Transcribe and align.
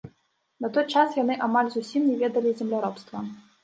На 0.65 0.71
той 0.77 0.85
час 0.95 1.19
яны 1.23 1.37
амаль 1.51 1.71
зусім 1.77 2.01
не 2.11 2.19
ведалі 2.25 2.59
земляробства. 2.65 3.17